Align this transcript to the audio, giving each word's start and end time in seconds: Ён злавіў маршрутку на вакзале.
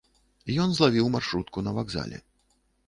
Ён 0.63 0.69
злавіў 0.79 1.11
маршрутку 1.19 1.57
на 1.69 1.79
вакзале. 1.81 2.17